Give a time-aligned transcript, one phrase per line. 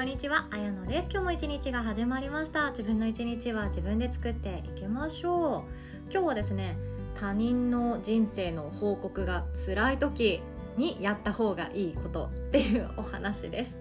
[0.00, 1.08] こんにちは、あやのです。
[1.10, 2.70] 今日も一日が始まりました。
[2.70, 5.62] 自分の一日は自分で作っていきましょう。
[6.10, 6.78] 今日はですね
[7.20, 10.42] 他人の人生の報告が辛い時
[10.78, 13.79] にやった方がいいことっていうお話です。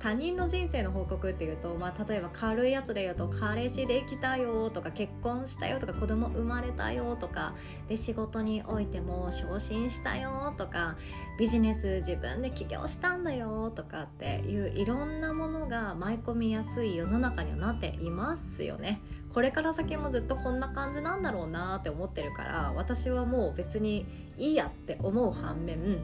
[0.00, 7.54] 他人の人生の報告っていうと、まあ、例えば軽いやつで言うと彼氏できたよとか結婚したよとか子供生まれたよとか
[7.88, 10.96] で仕事においても昇進したよとか
[11.38, 19.00] ビジネス自分で起業したんだよとかっていういろんなものが舞い込みやすい世の中にはなっていますよね。
[19.36, 24.06] これから先もずっとこんな感じなんだろうなって思ってるから私はもう別に
[24.38, 26.00] いいやって思う反面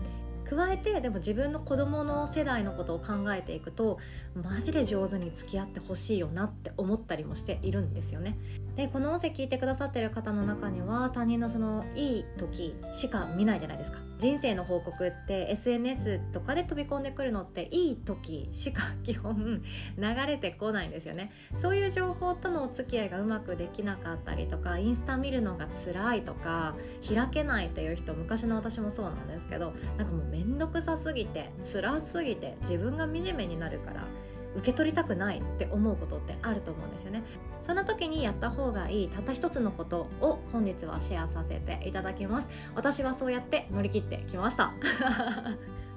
[0.49, 3.99] 加えてでも自分の子供の世代のことを考えていくと
[4.35, 8.37] マジで上手に付き合ってほしいよなって思ったりもしているんですよね。
[8.77, 19.65] でこの音声聞いてくださってる方の中には他人のそのいい時しか見ないじゃないですか人生の報告って SNS とかで飛び込んでくるのっていい時しか基本
[19.99, 21.33] 流れてこないんですよね。
[21.61, 34.07] そういう情報とのお付き合いがうまくできなかったりとかインスタ見るのが辛いとか開けないっていう人昔の私もそうなんですけどなんかもう面倒くさすぎて辛すぎて自分が惨めになるから
[34.57, 37.23] 受け取りたくないって思うことってあると思うんですよね。
[37.61, 42.49] そんな時にやった方がいいたった一つのことを本日はシェアさせていただきます。
[42.75, 44.73] 私はそうやって乗り切ってきました。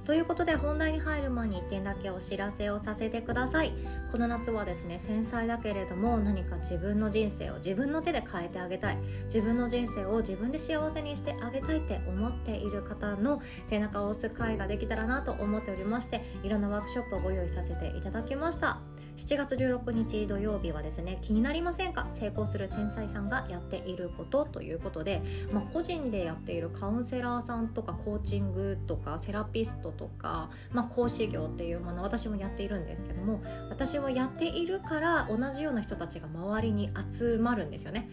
[0.06, 3.74] ということで本題に入る前に1点だけお知らせをさせてください。
[4.12, 8.98] この夏はですね繊細だけれども何か自分の人生を自分の手で変えてあげたい。
[9.26, 18.95] 自分の人生を自分で幸せにしてあげたいって思っている方の背中を押す会ができたらなと思っておりましていろんなワークショップをご用意させていただきました。
[19.18, 22.08] 7月16日土曜日はですね気になりませんか？
[22.14, 38.10] 成功する繊細さんがやっていることということで、まあ、個人でやっているカウンセラーさんとかコーチングとかセラピストとか、まあ、講師業っていうもの私もやっているんですけども私はやっているから同じような人たちが周りに集まるんですよね。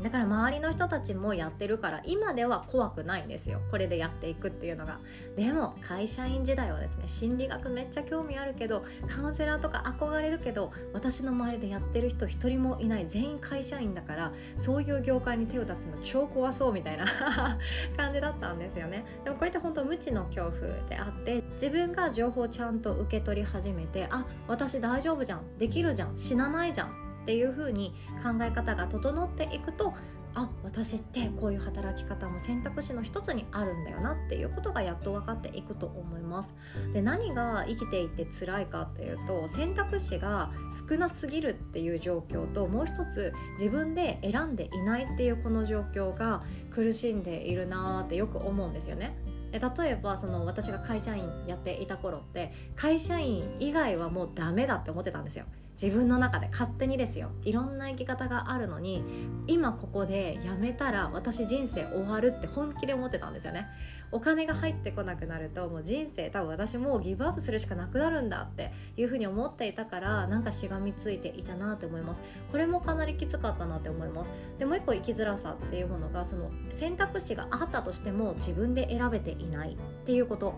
[0.00, 3.60] だから周りの人たちもやってるから今では怖くないんですよ。
[3.70, 4.98] これでやっていくっていうのが。
[5.36, 13.06] でも会社員時代はですね心理学めっちゃ興味あるけどカウンセラーとか憧れるけど私の周りでやってる人一人もいない。
[13.08, 17.06] 全員会社員だからそういう業界に手を出すの超怖そうみたいな
[17.96, 19.04] 感じだったんですよね。
[19.24, 25.58] でもこれって本当無知の恐怖であって自分が情報をちゃんと受け取り始めてあ私大丈夫じゃん。
[25.58, 26.16] できるじゃん。
[26.16, 27.07] 死なないじゃん。
[27.28, 29.92] っていう風に考え方が整っていくと
[30.34, 36.54] あ私ってこういう働き方も選択肢の一つにあるんだよなっていうことがやっと分かっていくと思います。
[36.94, 40.50] で何が生きていて辛いかっていうと選択肢が
[40.88, 49.18] 少なすぎるっていう状況ともう一つ自分で選んでいないっていうこの状況が苦しんでいるなーってよく思うんですよね。
[49.52, 49.60] 例
[49.90, 55.44] えばその私が会社員やっていた頃って会社員以外はもうダメだって思ってたんですよ。
[55.80, 57.30] 自分の中で勝手にですよ。
[57.44, 59.04] いろんな生き方があるのに
[59.46, 63.68] 今ここでやめたら私人生終わるって本気で思ってたんですよね。
[64.10, 72.22] お金が入ってこなくなるともう人生多分私もうギブアップするしかなくなるんだっていうふうに思っていたからなんかしがみついていたなって思います。
[72.50, 74.30] これもかなりきつかったなって思います。
[74.58, 80.54] でもう一個生きづらさっていうものがその選択肢があったとしても自分で選べていないっていうこと。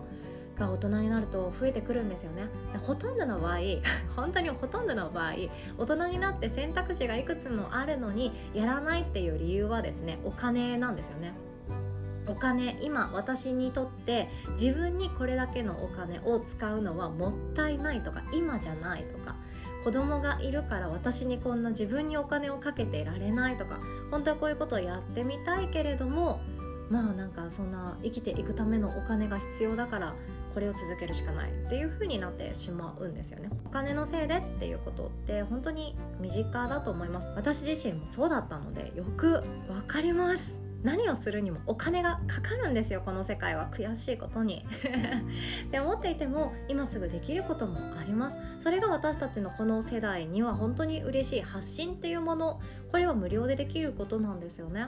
[0.57, 2.43] が大人になると増えてくるんですよね。
[2.85, 3.59] ほとんどの場合
[4.15, 5.33] 本当にほとんどの場合
[5.77, 11.33] 大人になって選択肢がいくつもあるのにやらないっていう理由はですねお金なんですよね。
[12.27, 19.35] お金今私にとって自分にこれだけのお金を使うのはもったいないとか今じゃないとか
[19.83, 23.79] 子供がいるから私にこんな自分にお金をかけてられないとか
[24.11, 26.39] 本当はこういうことをやってみたいけれども
[26.89, 30.13] まあなんかそんな生きていくためのお金が必要だから
[30.53, 33.49] これを続けるしかないっていう風になってしまうんですよね。
[33.65, 37.27] お金のせいでっていうことって本当に身近だと思います。
[37.35, 39.41] 私自身もそうだったのでよくわ
[39.87, 40.61] かります。
[40.83, 43.69] 何をするにもお金がかかるんですよこの世界は。
[43.71, 44.65] 悔しいことに。
[45.67, 48.37] って思っていても今すぐできることもあります。
[48.61, 52.59] それが私たちのこの世代には本当に嬉しい発信っていうもの
[52.91, 54.87] これは無料でできることなんですよね。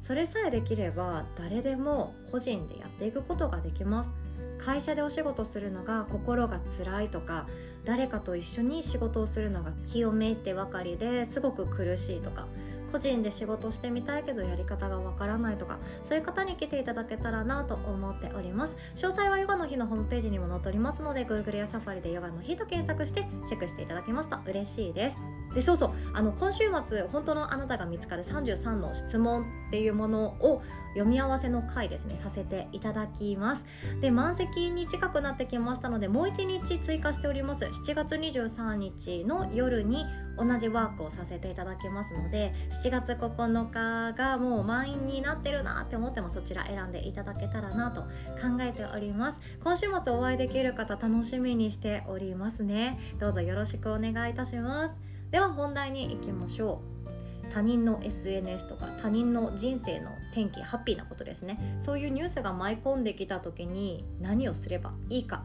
[0.00, 4.27] それさえできれば誰でも個人でやっていくことができます。
[4.58, 7.46] 会社でお仕事するのが心が辛いとか
[7.84, 12.46] 誰かと一緒に仕事をするのが気をめいてばかりですごく苦しいとか
[12.92, 18.76] 個人で仕事してみたいけどやり方がわからないとかそういう方に来ていただけたらなと思っております。
[18.96, 25.37] 詳細はヨガの日のホームページにも載っておりますので Google や Safari でヨガの日と検索してチェックしていただけますと嬉しいです。
[25.54, 25.90] でそうそう。
[26.12, 30.62] あの今週末本当のあなたが見つかる33の質問っていうものを
[30.94, 33.64] 読み合わせの回ですねさせていただきます。
[34.00, 37.64] で満席に近くなってきましたのでもう1日追加しております。
[37.64, 40.04] 7月23日の夜に
[40.38, 42.54] 同じワークをさせていただきますので
[42.84, 49.40] 7月9日がもう満員になってるなって思ってもそちら選んでいただけたらなと考えております。
[49.64, 52.98] 今週末お会いできる方楽しみにしておりますね。
[53.18, 55.07] どうぞよろしくお願いいたします。
[55.30, 57.52] では本題に行きましょう。
[57.52, 61.58] 他人の SNS とか他人の人生の天気ハッピーなことですね。
[61.78, 65.44] そういうニュースが舞い込んできた時に何をすればいいか。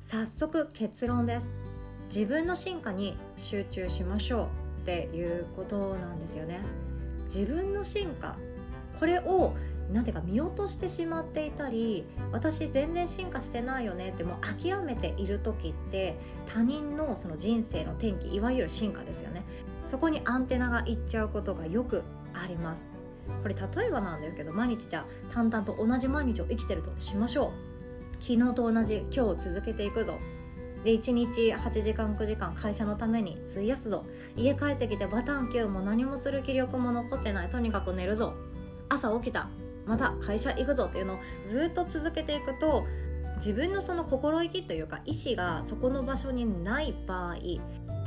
[0.00, 1.48] 早速結論です。
[2.08, 4.48] 自分の進化に集中しましょ
[4.78, 6.60] うっていうことなんですよね。
[7.26, 8.36] 自分の進化
[8.98, 9.54] これを
[9.92, 16.16] なんていうか見落としてしまっていたり私全然進化してないよねってもう諦めている時って
[16.46, 19.42] 他人のその人生の転機いわゆる進化ですよね。
[19.86, 22.02] そこにアンテナがいっちゃうことがよく
[22.32, 22.82] あります。
[23.42, 27.52] これ例えばなんですけど毎日じゃあ淡々と同じ毎日を生きてるとしましょ
[28.20, 28.22] う。
[28.22, 30.18] 昨日と同じ今日続けていくぞ。
[30.84, 34.04] で1日8時間9時間会社のために費やすぞ。
[34.36, 37.50] 家帰ってきてバタンキューも何もする気力も残ってない。
[37.50, 38.34] とにかく寝るぞ。
[38.88, 39.48] 朝起きた。
[39.86, 42.84] また会社行くぞっていうのをずっと続けていくと
[43.36, 47.36] 自分のその心意気というか意思がそこの場所にない場合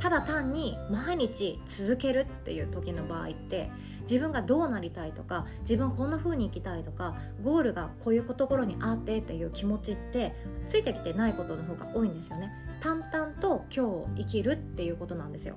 [0.00, 3.70] ただ単に毎日続けるっていう時の場合って
[4.02, 10.34] 自分がどうなりたいとか自分こんな風に生きたいとかゴールがこういうところにあってっていう気持ちって
[10.66, 12.52] ついてきてないことの方が多いんですよね。
[12.80, 15.56] 淡々と今日を生きるっていうことなんですよ。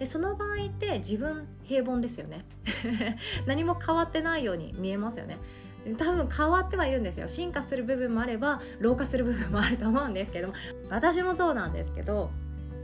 [0.00, 2.46] でその場合って自分平凡ですよね。
[3.46, 5.36] 何も変わってないように見えますよね。
[5.98, 7.28] 多分変わってはいるんですよ。
[7.28, 10.54] 進化する部分もあれば老化する部分もあると思うんですけども。
[10.88, 12.30] 私もそうなんですけど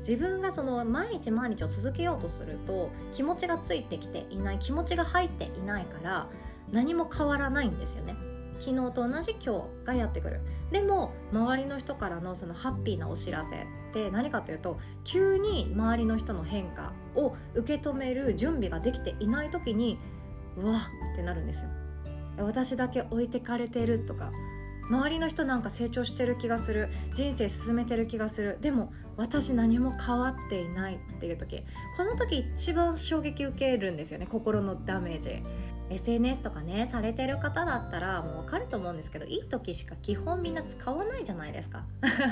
[0.00, 6.28] 自分がその毎日毎日を続けようとすると気持ちがついてきていない気持ちが入っていないから
[6.70, 8.14] 何も変わらないんですよね。
[8.60, 10.40] 昨日と同じ今日がやってくる。
[10.70, 13.58] でも周りの人からのそのハッピーなお知らせっ
[13.92, 19.98] て何かというと急に周りの人の変化を受け止める準備ができていない時に
[20.56, 21.70] うわってなるんですよ。
[22.38, 24.30] 私だけ置いてかれてるとか
[24.88, 31.64] 周りの人なんか成長してる気がする人生進めてる気がするでも私何も変わっていないっていう時。
[31.96, 35.42] この時一番衝撃受けるんですよね心のダメージ。
[35.90, 41.84] SNS とかねされてる方だったらもう分かると思うんですけどいい時しか基本みんな使わないじゃないですか。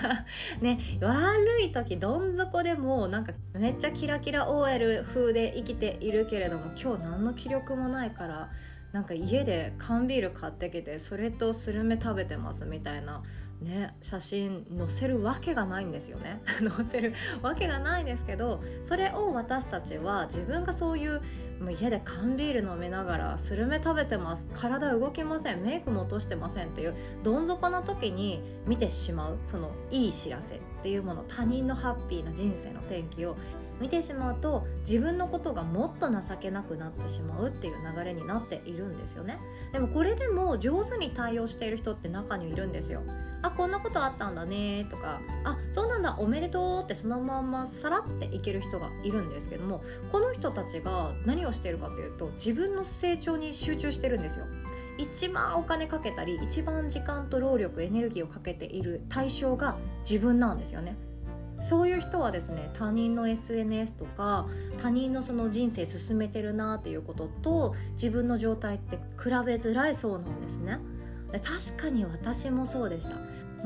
[0.60, 8.50] ね悪い時どん底でもなんかめっちゃキラキラ OL 風で生きているけれども今日何の気力もないから
[8.92, 13.22] なんか家で缶ビール買ってきてそれとスルメ食べてますみたいな
[13.64, 16.42] ね、写真載せるわけがないんですよね。
[16.58, 21.22] 載せるわけがないんですけどそれを私たちは自分がそういう
[21.60, 24.46] もう家で缶ビール飲みながらスルメ食べてます。
[24.54, 25.62] 体動きません。
[25.62, 33.36] メイクも落としてませんっていうどん底な時に見てしまうそのいい知らせっていうもの他人のハッピーな人生の転機を
[33.80, 39.38] 見てしまうと自分のことがもっと情けなくなってしまうっていう流れになっているんですよね。
[39.72, 43.02] でもこれでも上手に対応している人って中にいるんですよ。
[43.42, 54.46] あこんなことあったんだねとかあそうなんだおめでとうってそのまんまさらっていける人がいるんですけどもこの人たちが何をしているかというと自分の成長に集中してるんですよ。
[54.96, 59.76] 一番お金かけたり一番時間と労力エネルギーをかけている対象が
[60.08, 60.96] 自分なんですよね。
[61.64, 64.46] そういう人はですね他人の SNS とか
[64.82, 70.78] 他人のその人生進めてるなっていうことと自分の状態って比べづらいそうなんですね。
[71.32, 73.16] 確かに私もそうでした。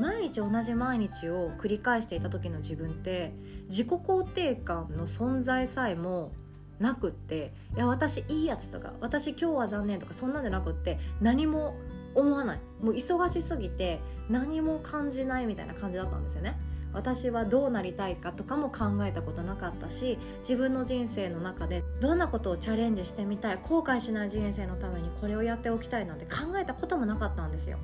[0.01, 3.33] 毎日同じ毎日を繰り返していた時の自分って
[3.67, 6.31] 自己肯定感の存在さえも
[6.79, 11.75] なくっていや私いいやつとか私今日は残念とかそんなんじゃなくって何も
[12.15, 12.59] 思わない。
[12.81, 16.57] もう忙しすぎて何も感じないみたいな感じだったんですよね。
[16.93, 27.77] 私はどうなりたいかとかも考えたことなかったし自分の人生の中でどんなことをチャレンジしてみたい後悔しない人生のためにこれをやっておきたいなんて考えたこともなかったんですよ。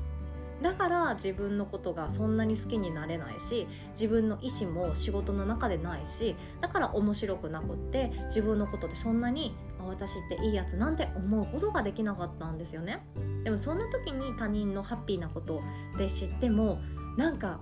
[0.62, 9.53] だから自分のことがそんなに好きになれないし自分の意思も仕事の中でないしだから面白くなくって自分のことでそんなに
[9.85, 13.05] 私っていいやつなんて思うことができなかったんですよね。
[13.43, 15.62] でもそんな時に他人のハッピーなこと
[15.97, 16.79] で知っても
[17.17, 17.59] なんか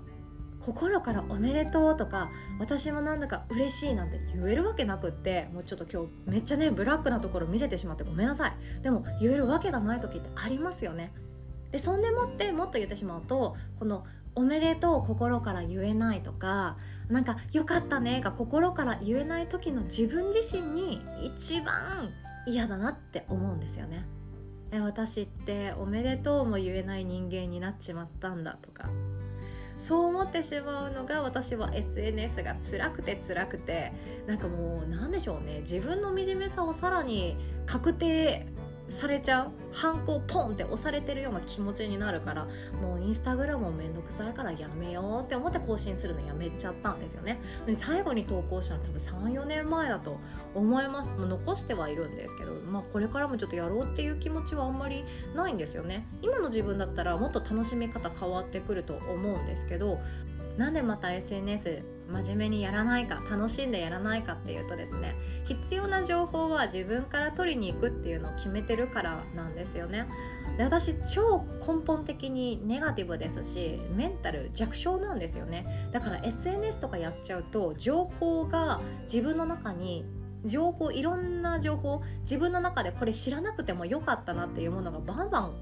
[0.66, 2.30] 心からおめでとうとか
[2.60, 8.54] 私もなんだか嬉しいなんて言えるわけなくってもうちょっと今日めっちゃねブラックなところ見せてしまってごめんなさい。
[8.82, 11.12] でも言えるわけがない時ってありますよね。
[11.72, 14.06] でそんでもってもっと言ってしまうとこの
[14.36, 16.78] おめでとう心から言えないとか
[17.10, 22.12] なんかよかったねが心から言えない時の自分自身に一番
[22.46, 24.06] 嫌だなって思うんですよね。
[24.72, 28.90] え私っておめでとうも言えない人間になっちまったんだとか。
[29.84, 33.92] そう思ってしまうのが私は SNS が辛くて辛くて
[34.26, 35.60] なんかもう何でしょうね。
[35.62, 37.36] 自分の惨めさをさらに
[37.66, 38.48] 確定
[38.88, 39.52] されちゃう。
[39.74, 42.48] ハンコをポンって押されてるような気持ちになるから
[42.80, 47.40] もうインスタグラムもめんどくさいからやめようって思って更新するのやめちゃったんですよね。
[47.66, 48.98] で最後に投稿したの多分
[49.34, 50.20] 34年前だと
[50.54, 51.10] 思います。
[51.12, 55.04] もう残してはいるんですけど、まあ、これからもちょっとやろうっていう気持ちはあんまり
[55.36, 56.06] ないんですよね。
[56.22, 60.00] 今の自分だったらもっと楽しみ方変わってくると思うんですけど
[60.58, 70.06] なんでまた SNS 真面目にやらないか楽しんでやらないかっていうとですね必要な情報は自分から取りに行くっていうのを決めてるからなんですよね。
[70.58, 75.90] で私超根本的にネガティブですしメンタル弱小なんですよね。
[75.92, 80.06] だから SNS とかやっちゃうと情報が自分の中に
[80.46, 85.54] 情報いろんな情報自分の中でこれ知らなくてもよかったなっていうものがバンバン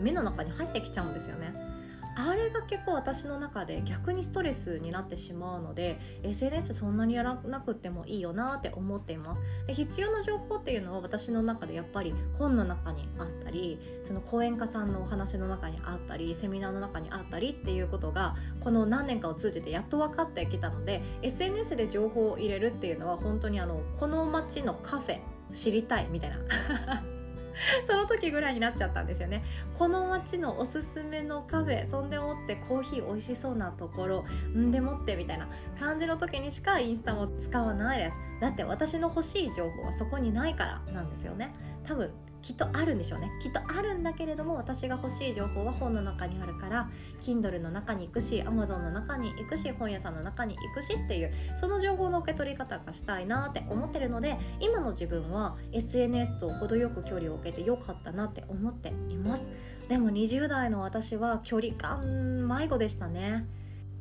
[0.00, 1.71] 目の中に入ってきちゃうんですよね。
[2.14, 9.42] あれが結構私の中で逆にストレスになってしまうので SNS そんなにやらなくてもいいよなって思っています。
[9.66, 25.18] で必要な情報っていうのは私の中でやっぱり本の中にあったりその講演家さんのお話の中にあったりセミナーの中にあったりっていうことがこの何年かを通じてやっと分かってきたので SNS で情報を入れるっていうのは本当にあのこの街のカフェ
[25.52, 27.11] 知りたいみたいな。
[27.84, 29.42] その時ぐらいになっちゃったんですよね。
[29.78, 34.24] この街のおすすめのカフェそんでもってコーヒー美味しそうなところ
[34.56, 38.31] んでもってみたいな感じの時にしかインスタも使わないです。
[38.42, 41.54] だって私の欲しい情報はそこにないからなんですよね。
[41.84, 42.10] 多分
[42.42, 43.30] きっとあるんでしょうね。
[43.40, 59.44] きっとあるんだけれども私が欲しい情報は本の中にあるから Kindle の中に行くし Amazon の中に行くし本屋さんの中に行くしっていうその情報の受け取り方がしたいなって思ってるので今の自分は SNS と程よく距離を置けてよかったなって思っています。
[59.88, 63.46] でも20代の私は距離感迷子でしたね。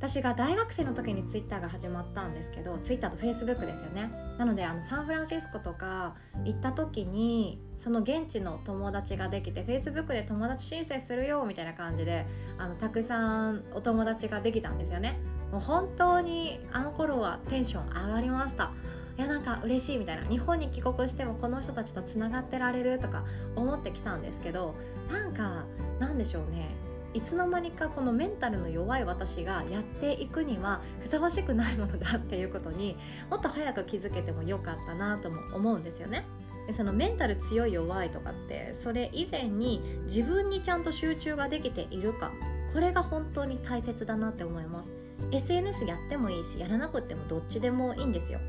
[0.02, 4.10] 私が大学生の時にツイッターが始まったんですけどツイッターとフェイスブックですよね。
[4.40, 12.26] なのであのサンフランシスコとか行った時にその現地の友達ができてフェイスブックで友達申請するよみたいな感じで
[12.58, 15.20] あのたくさんお友達ができたんですよね。
[15.52, 18.72] もう本当にあの頃はテンション上がりました。
[19.20, 20.28] いやなんか嬉しいみたいな。
[20.28, 23.24] 日本に帰国してもこの人たちとつながってられるとか
[23.56, 24.74] 思ってきたんですけど
[25.12, 25.64] なんか
[26.00, 26.70] なんでしょうね。
[27.14, 32.98] いつの間にかこのメンタルの弱い私がやっていくにはふさわしくないものだっていうことに
[33.30, 36.26] もっと早く気づけてもよかったなとも思うんですよね。
[36.68, 42.32] でそのメンタル強い弱いとかってそれ以前に自分にちゃんと集中ができているか
[42.72, 44.90] これが本当に大切だなって思います
[45.32, 48.40] SNS やってもいいしやらなくてもどっちでもいいんですよ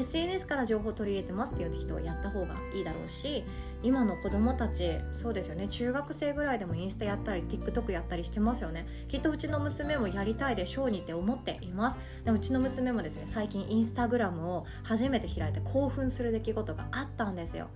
[0.00, 3.44] SNS から情報を取り入れてますっていう人はやった方がいいだろうし
[3.82, 5.68] 今の子供たちそうですよね。
[5.68, 8.86] 中学生ぐらいでもインスタやったり TikTok やったりしてますよね。
[9.06, 11.96] きっとうちの娘もやりたいでしょうにって思っています。
[12.24, 17.68] でもうちの娘もですね最近インスタグラムを初めて開いて興奮する出来事があったんですよ。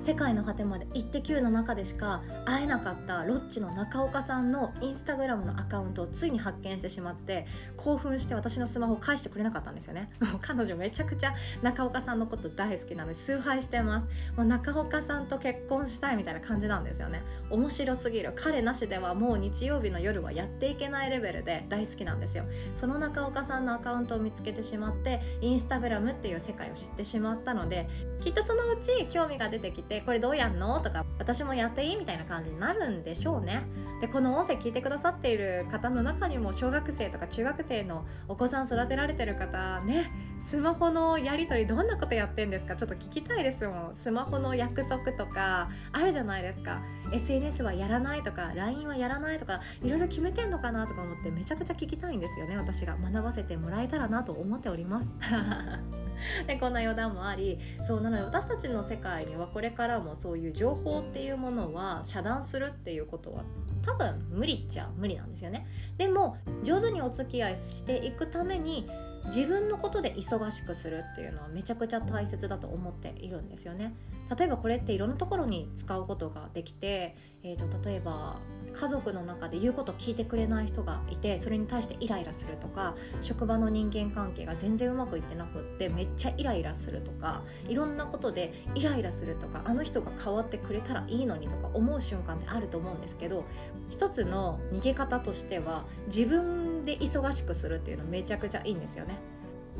[0.00, 7.46] 世界の果てまで「イッテ Q!」の中でしか会えなかったロッチの中岡さんのインスタグラムのアカウントをついに発見してしまって
[7.76, 10.10] 興奮して私のスマホを返してくれなかったんですよね。
[10.40, 14.08] 彼女めちゃくちゃ中岡さんのこと大好きなので崇拝してます。
[14.36, 17.22] もう中岡さんと結婚したいみたいな感じなんですよね。
[17.50, 22.44] 面白すぎる彼なしではもう日曜日の夜はやっていけないレベルで大好きなんですよ。
[22.74, 27.88] その中岡さんのアカウントを見つけてしまってインスタグラムっていう世界を知ってしまったので
[28.20, 30.80] きっとそのうち興味が出てきてこれどうやんの？
[30.80, 31.96] とか私もやっていい？
[31.96, 33.62] みたいな感じになるんでしょうね。
[34.00, 40.10] でこの音声聞いてくださっている方の中にも小学生とか中学生のお子さん育てられてる方ね
[40.40, 42.74] スマホのやり取りどんなことやってんですか？
[42.74, 43.96] ちょっと聞きたいですもん。
[44.02, 46.80] スマホの約束とかあるじゃないですか。
[47.12, 50.86] SNS はやらないとか LINE はやらないとかいろいろ決めてんのかな？
[50.86, 52.56] とか思ってめちゃくちゃ聞きたいんですよね。
[52.56, 52.96] 私が。
[52.96, 55.08] 学ばせてもらえたらなと思っております。
[56.46, 63.42] でこんな余談もありそうなので私たちの世界にはこれからもそういう情報っていうものは遮断するっていうことは
[63.82, 65.66] 多分無理っちゃ無理なんですよね。
[65.96, 68.86] でも上手にお付き合いしていくために
[69.26, 73.94] 自分のことで忙しくするっていうのはめちゃくちゃ大切だと思っているんですよね
[74.36, 78.38] 例えばこれっていろんなところに使うことができて、えーと、例えば
[78.72, 93.44] 家族の中で言うこと聞いてくれない人がいてそれに対してイライラするとか職場の人間関係が全然うまくいってなくってめっちゃイライラするとかいろんなことでイライラするとかあの人が変わってくれたらいいのにとか思う瞬間ってあると思うんですけど
[93.90, 99.09] 一つの逃げ方としては自分で忙しくするっていうのめちゃくちゃいいんですよね。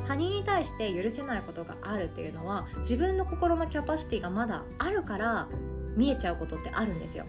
[0.06, 5.49] 他人に対して許せないことがあるっていうのは自分の心のキャパシティがまだあるから
[5.97, 7.25] 見えちゃうことってあるんですよ。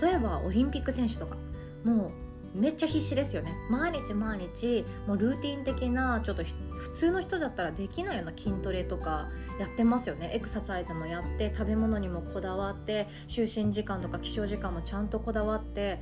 [0.00, 1.36] 例えばオリンピック選手とか。
[1.84, 3.52] もうめっちゃ必死ですよね。
[3.68, 9.28] 毎日毎日もうルーティン的なちょっと普通の人だったらできないような筋トレとか
[9.58, 10.30] やってますよね。
[10.32, 16.00] エクササイズもやって食べ物にもこだわって就寝時間とか起床時間もちゃんとこだわって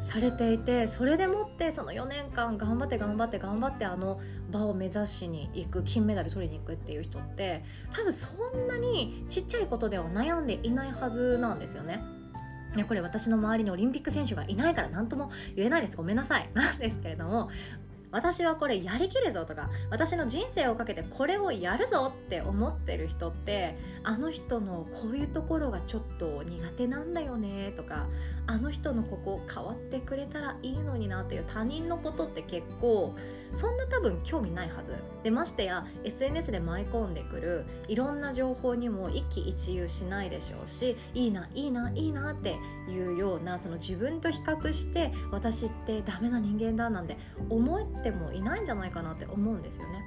[0.00, 12.00] されていてそれでもってその4年間頑張って頑張って頑張ってあの場を目指しに行く金メダル取りに行くっていう人って多分そんなにちっちゃいことでは悩んでいないはずなんですよね。
[12.76, 17.48] ね、これ私の周りにオリンピック選手がいないから何とも言えないですごめんなさいなんですけれども
[18.10, 28.06] 私はこれやりきるぞとか私の人生をかけてこれをやるぞって思ってる人ってあの人のこういうところがちょっと苦手なんだよねとか
[28.50, 33.14] あの人のここ変わってくれたらいいのになっていう他人のことって結構
[33.52, 34.94] そんな多分興味ないはず。
[35.22, 42.56] でましてや SNS で舞い込んでくるいろんな情報にも一喜一憂しないでしょうしいいないいないいなって
[42.88, 47.18] いうようなその自分と比較して私ってダメな人間だなんて
[47.50, 50.02] 思ってもいないんじゃないかなって思うんですよね。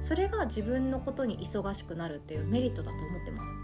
[0.00, 3.59] それが自分のことに忙しくなるっていうメリットだと思ってます。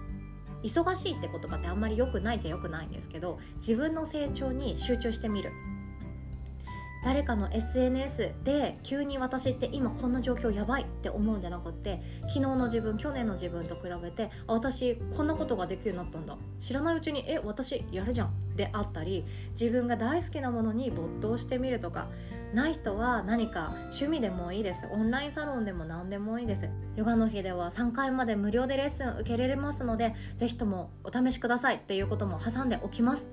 [0.67, 5.51] 忙しいって言葉ってあんまり良くないじゃ良くないんですけど自分の成長に集中してみる。
[7.05, 16.37] 誰かの SNS で急に私って今こんな状況やばいって思うんじゃなくって昨日の自分去年の自分と比べて私こんなことができるようになったんだ。
[16.59, 18.57] 知らないうちにえ私やるじゃん。
[18.57, 22.09] であったり自分が大好きなものに没頭してみるとか
[22.55, 24.87] ない人は何か趣味でもいいです。
[24.91, 26.69] オンラインサロンでも何でもいいです。
[26.97, 33.27] ヨガの日では3回まで無料でレッスン受けられますのでぜひともお試しくださいっていうことも挟んでおきます。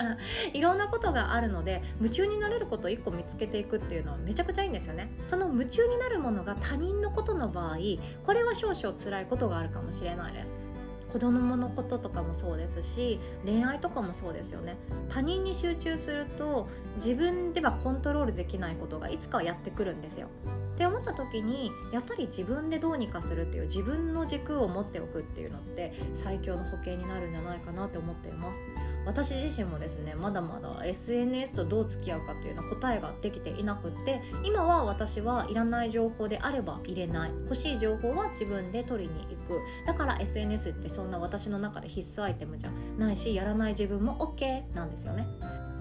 [0.54, 5.10] いろんなことがあるので夢中になれることを1個見つけていくっていうのはめちゃくちゃいいんですよね。
[5.26, 7.76] その夢中になるものが他人のことの場合
[8.24, 10.69] これは少々辛いことがあるかもしれないです。
[11.12, 14.76] 子供のこととかもそうですし恋愛とかもそうですよね。
[15.08, 20.28] 他人に集中すると自分ではコントロールできないことがいつかはやってくるんですよ。
[20.74, 28.58] って思った時にやっぱり自分でどうにかするっていう自分の軸を持っておくっていうのって最強の保険になるんじゃないかなって思っています。
[29.06, 37.30] 私自身もですねまだまだ SNS とどう付き合うかっていうのは答えができていなくって今は私はいらない情報であれば入れない。
[37.44, 39.60] 欲しい情報は自分で取りに行く。
[39.86, 45.26] だから SNS ってそんな私の中で必須アイテムじゃないしやらない自分も OK なんですよね。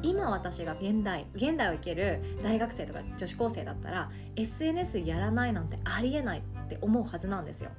[0.02, 7.70] 今私が現代現代を生きる大学生とか女子高生だったら SNS やらないなんてありえないって思うはずなんですよ。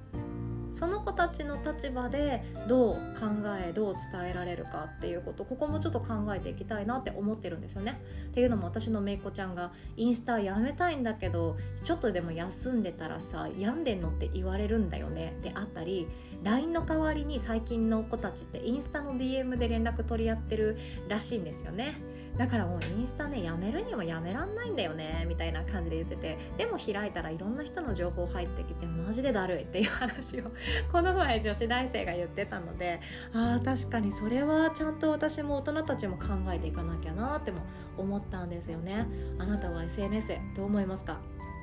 [0.72, 3.26] その子たちの立場でどう考
[3.58, 8.00] えどう伝えられるかっていうことここもちょっと考えていきたいなって思ってるんですよね。
[8.28, 16.06] っていうのも私のめいっ子ちゃんがインスタやめたいんだけどちょっとでも休んでたらさ病んでんのって言われるんだよねであったり
[16.42, 20.78] LINE の代わりに最近の子たちってインスタの DM で連絡取り合ってる
[21.08, 21.94] らしいんですよね。
[22.36, 30.44] だからもうインスタねやめるにもやめらんないんだよねみたいな感じで言っててでも開いたらいろんな人の情報入ってきてマジでだるいっていう話を
[30.90, 33.00] この前女子大生が言ってたので
[33.34, 37.60] ああ確かにそれはちゃんと私も大人たちも考えていかなきゃなっても
[37.98, 39.06] 思ったんですよね。
[39.38, 41.18] あなたは SNS どう思いますか？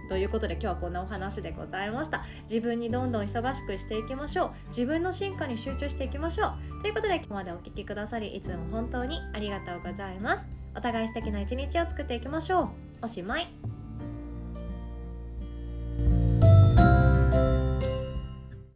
[0.09, 2.25] ということで今日はこんなお話でございました。
[2.43, 4.51] 自分にどんどん忙しくしていきましょう。
[4.69, 6.81] 自分の進化に集中していきましょう。
[6.81, 10.56] ということで今日までお聴きくださりいつも本当にありがとうございます。
[10.77, 12.69] お互い素敵な一日を作っていきましょう。
[13.01, 13.47] おしまい。